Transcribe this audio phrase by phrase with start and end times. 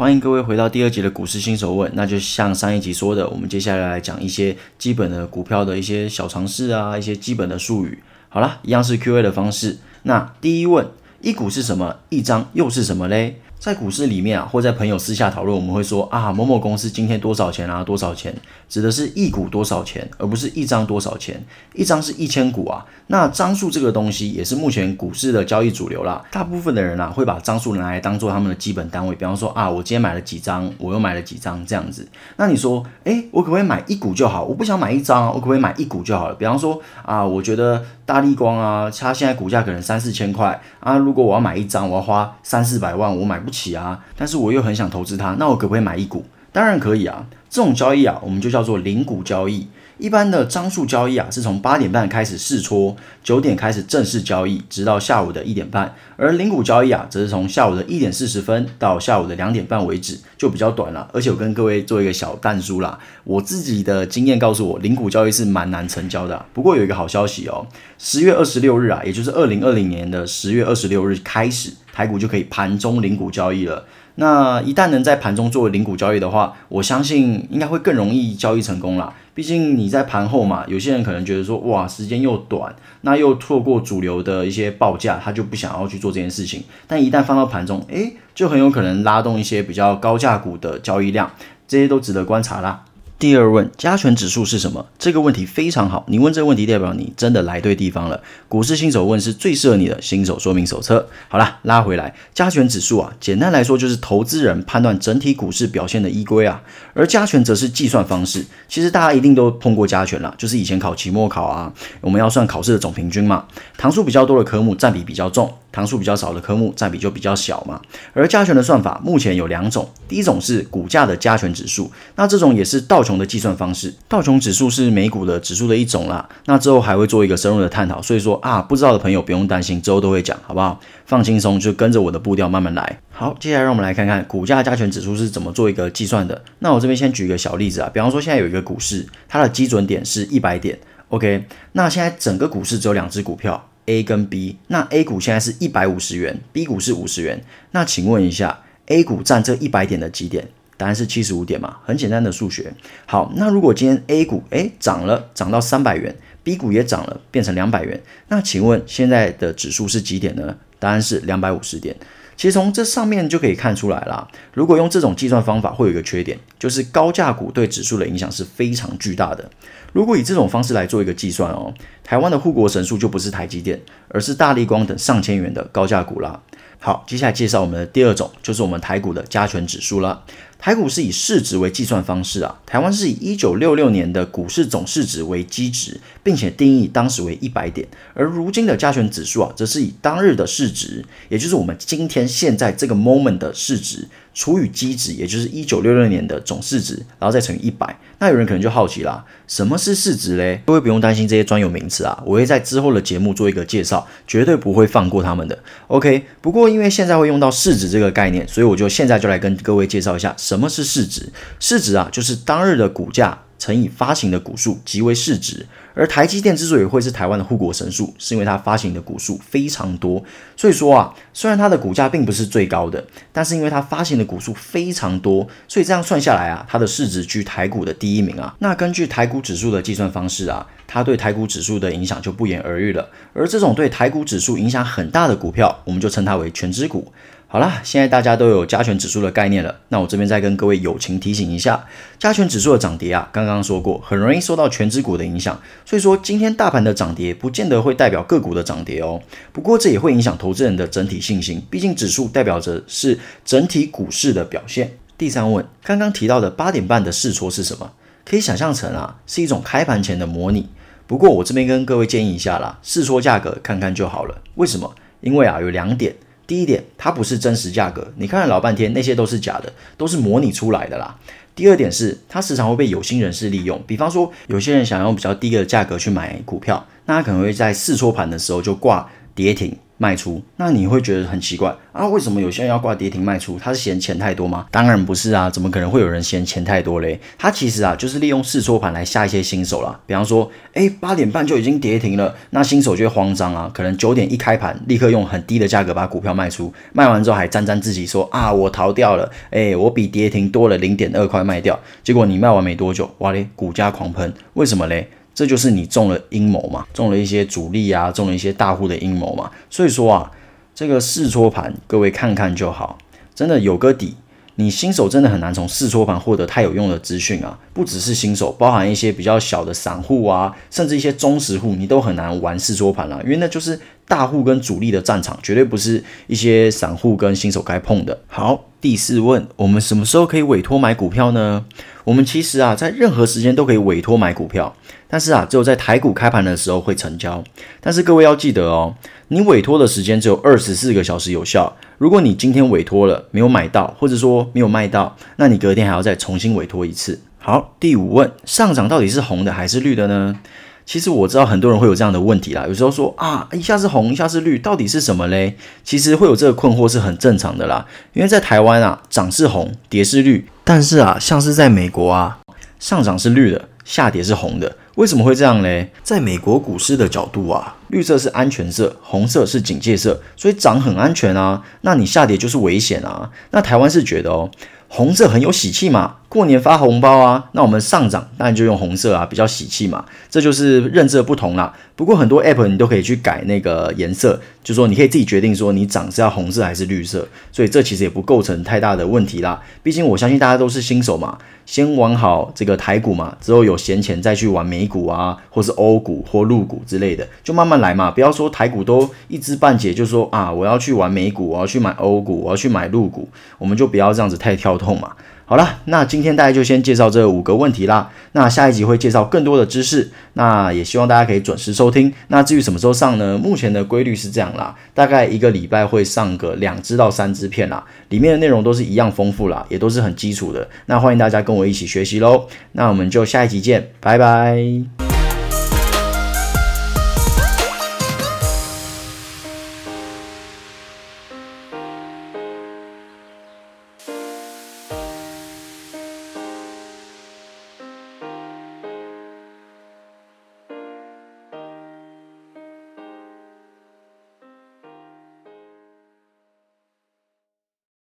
[0.00, 7.98] 欢迎各位回到第二集的股市新手问，那就像上一集说的，我们接下来来讲一些基本的股票的一些小常识啊，一些基本的术语。
[8.28, 9.78] 好啦，一样是 Q&A 的方式。
[10.04, 10.86] 那第一问，
[11.20, 11.96] 一股是什么？
[12.10, 13.40] 一张又是什么嘞？
[13.58, 17.82] 在股市里面啊，或在朋友私下讨论，我们会说啊，某某公司今天多少钱啊？
[17.82, 18.32] 多少钱？
[18.68, 21.44] 指的是一股多少钱，而不是一张多少钱。
[21.74, 22.86] 一张是一千股啊。
[23.08, 26.24] 那张数这个东西也是目前股市的交易主流啦。
[26.30, 29.14] 大部分的人啊，会把张数拿来当做他们的基本单位。
[29.16, 32.06] 比方说啊，我今天买了几张，我又买了几张这样子。
[32.36, 34.44] 那你说，诶，我可不可以买一股就好？
[34.44, 36.34] 我不想买一张，我可不可以买一股就好了？
[36.36, 44.04] 比方说啊，我觉得大力光啊，它现在股价可能三四千块啊，如果我要买一张，我要花三四百万，我买不起啊。
[44.14, 46.26] 但是我又很想投资它，那我可不可以买一股？
[46.52, 47.26] 当然可以啊。
[47.48, 49.66] 这种交易啊，我们就叫做零股交易。
[49.98, 55.92] 一般的张数交易啊，是从八点半开始试撮，九点开始正式交易，直到下午的一点半。
[56.16, 61.10] 而零股交易啊，则是从下午的一点四十分到下午的两点半为止，就比较短了。
[61.12, 66.46] 而且我跟各位做一个小弹书啦，我自己的经验告诉我，零股交易是蛮难成交的。
[66.54, 67.66] 不过有一个好消息哦，
[67.98, 73.84] 十月二十六日啊，也就是二零二零年的十月二十六日开始，台股就可以盘中零股交易了。
[74.20, 79.14] 那一旦能在盘中做零股交易的话，我相信应该会更容易交易成功啦。
[79.32, 86.64] 毕竟你在盘后嘛，有些人可能觉得说，哇，时间又短，那又错过主流的一些报价，他就不想要去做这件事情。
[86.88, 91.30] 但一旦放到盘中，诶，就很有可能拉动一些比较高价股的交易量，
[91.68, 92.82] 这些都值得观察啦。
[93.18, 94.86] 第二问，加权指数是什么？
[94.96, 98.22] 这个问题非常好，你问这个问题代表你真的来对地方了。
[98.46, 101.08] 股市新手问是最适合你的新手说明手册。
[101.26, 106.62] 好了，拉回来，加权指数啊，简单来说就是投资人判断整体股市表现的依归啊。
[106.94, 108.46] 而加权则是计算方式。
[108.68, 115.52] 其实大家一定都碰过加权啦，就是以前考期末考啊，我们要算考试的总平均嘛，糖数比较多的科目占比比较重。
[115.70, 117.80] 糖数比较少的科目占比就比较小嘛，
[118.12, 130.80] 而加权的算法目前有两种，第一种是股价的加权指数，那这种也是道琼的计算方式，道琼指数是美股的指数的一种啦，那之后还会做一个深入的探讨，所以说啊，不知道的朋友不用担心，之后都会讲，好不好？
[131.06, 132.98] 放轻松，就跟着我的步调慢慢来。
[133.10, 136.42] 好，接下来让我们来看看股价加权指数是怎么做一个计算的。
[136.60, 143.68] 那我这边先举一个小例子啊，比方说现在有一个股市，它的基准点是一百点，OK，那现在整个股市只有两只股票。
[143.88, 147.42] A 跟 B，那 A 股现在是一百五十元，B 股是五十元。
[147.70, 150.46] 那请问一下，A 股占这一百点的几点？
[150.76, 151.78] 答案是七十五点嘛？
[151.84, 152.72] 很简单的数学。
[153.06, 157.98] 好，那如果今天 A 股诶涨了，涨到三百元，B 股也涨了，变成两百元，
[158.28, 160.54] 那请问现在的指数是几点呢？
[160.78, 161.96] 答案是两百五十点。
[162.38, 164.28] 其实从这上面就可以看出来啦。
[164.54, 169.50] 如果用这种计算方法，会有一个缺点，就是高价股对指数的影响是非常巨大的。
[169.92, 176.40] 如果以这种方式来做一个计算哦，台湾的护国神树就不是台积电，而是大力光等上千元的高价股啦。
[176.80, 180.22] 好，接下来介绍我们的第二种，就是我们台股的加权指数了。
[180.60, 194.06] 台股是以市值为计算方式啊，台湾是以一九六六年的股市总市值为基值，并且定义当时为一百点，而如今的加权指数啊，则是以当日的市值，也就是我们今天现在这个 moment 的市值。
[194.38, 197.98] 除以基值，也就是一九六六年的总市值，然后再乘以一百。
[198.20, 200.62] 那有人可能就好奇啦，什么是市值嘞？
[200.64, 205.58] 各位不用担心这些专有名词啊，我会在之后的节目做一个介绍，绝对不会放过他们的。
[205.88, 211.32] OK，不过因为现在会用到市值这个概念，所以我就现在就来跟各位介绍一下什么是市值。
[211.58, 213.40] 市值啊，就是当日的股价。
[213.58, 220.22] 乘以发行的股数即为市值，而台积电之所以会是台湾的护国神数，是因为它发行的股数非常多。
[220.56, 228.54] 所以说啊，虽然它的股价并不是最高的，但是因为它发行的股数非常多，所以这样算下来啊，它的市值居台股的第一名啊。
[228.60, 233.08] 那根据台股指数的计算方式啊，它对台股指数的影响就不言而喻了。
[233.32, 237.12] 而这种对台股指数影响很大的股票，我们就称它为全指股。
[237.50, 239.74] 好啦，现在大家都有加权指数的概念了。
[239.88, 241.86] 那我这边再跟各位友情提醒一下，
[242.18, 245.58] 加权指数的涨跌啊，刚刚说过，很容易受到全指股的影响。
[245.86, 249.22] 所以说，今天大盘的涨跌不见得会代表个股的涨跌哦。
[249.50, 254.98] 不过这也会影响投资人的整体信心，毕竟指数代表着是整体股市的表现。
[255.16, 257.92] 第三问，刚刚提到的八点半的试错是什么？
[258.26, 260.68] 可以想象成啊，是一种开盘前的模拟。
[261.06, 264.42] 不过我这边跟各位建议一下啦，试错价格看看就好了。
[264.56, 264.94] 为什么？
[265.22, 266.14] 因为啊，有两点。
[266.48, 271.16] 第一点，它不是真实价格，你看了老半天，那些都是假的，都是模拟出来的啦。
[271.54, 279.76] 第二点是，它时常会被有心人士利用，比方说有些人想用比较低的价格去买股票，那他可能会在试错盘的时候就挂跌停。
[279.98, 282.06] 卖出，那你会觉得很奇怪啊？
[282.06, 283.58] 为什么有些人要挂跌停卖出？
[283.58, 284.66] 他是嫌钱太多吗？
[284.70, 287.18] 当然不是啊，怎么可能会有人嫌钱太多嘞？
[287.36, 289.98] 他其实啊，就是利用试错盘来吓一些新手啦。
[290.06, 301.78] 比方说，哎，八点半就已经跌停了，那新手就会慌张啊，可能九点一开盘，立刻用很低的价格把股票卖出，卖完之后还沾沾自喜说啊，我逃掉了，哎，我比跌停多了零点二块卖掉。
[302.04, 305.10] 结果你卖完没多久，哇嘞，股价狂喷，为什么嘞？
[305.38, 309.48] 这就是你中了阴谋嘛，中了一些主力啊，中了一些大户的阴谋嘛。
[309.70, 310.28] 所以说啊，
[310.74, 312.98] 这个试搓盘，各位看看就好，
[313.36, 314.16] 真的有个底。
[314.56, 323.78] 你新手真的很难从试搓盘获得太有用的资讯啊，不只是新手，包含一些比较小的散户啊，甚至一些忠实户，你都很难玩试搓盘了，因为那就是
[324.08, 328.18] 大户跟主力的战场，绝对不是一些散户跟新手该碰的。
[328.26, 331.66] 好，第四问，我们什么时候可以委托买股票呢？
[332.04, 334.74] 我们其实啊，在任何时间都可以委托买股票，
[335.08, 337.44] 但是啊，只有在台股开盘的时候会成交。
[337.80, 338.94] 但是各位要记得哦，
[339.28, 341.76] 你委托的时间只有二十四个小时有效。
[341.98, 347.20] 如果你今天委托了没有买到，或者说没有卖到，那你隔天还要再重新委托一次。
[347.38, 350.40] 好，第五问，上涨到底是红的还是绿的呢？
[350.88, 355.54] 其实我知道很多人会有这样的问题啦，有时候说啊，一下是红，一下是绿，到底是什么嘞？
[355.84, 362.38] 其实会有这个困惑是很正常的啦，因为在台湾啊，涨是红，跌是绿，但是啊，像是在美国啊，
[362.80, 365.92] 上涨是绿的，下跌是红的，为什么会这样嘞？
[366.02, 373.30] 在美国股市的角度啊，绿色是安全色，红色是警戒色，所以涨很安全啊，那你下跌就是危险啊。
[373.52, 374.50] 那台湾是觉得哦，
[374.88, 376.16] 红色很有喜气嘛。
[376.28, 381.72] 过年发红包啊，那我们上涨当然就用红色啊，比较喜气嘛，这就是认知的不同啦。
[381.96, 389.62] 不过很多 app 你都可以去改那个颜色，就说你可以自己决定说你涨是要红色还是绿色，所以这其实也不构成太大的问题啦。
[389.82, 405.12] 毕竟我相信大家都是新手嘛，先玩好这个台股嘛，之后有闲钱再去玩美股啊，或是欧股或陆股之类的，就慢慢来嘛，不要说台股都一知半解，就说啊我要去玩美股，我要去买欧股，我要去买陆股，我们就不要这样子太跳痛嘛。
[405.44, 408.10] 好了，那今天大家就先介绍这五个问题啦。
[408.32, 412.12] 那下一集会介绍更多的知识，那也希望大家可以准时收听。
[412.26, 413.38] 那至于什么时候上呢？
[413.42, 420.68] 目前的规律是这样啦，大概一个礼拜会上个两支到三支片啦，里面的内容都是一样丰富啦，也都是很基础的。
[420.84, 422.46] 那欢迎大家跟我一起学习喽。
[422.72, 424.77] 那我们就下一集见，拜拜。
[424.84, 425.07] Bye.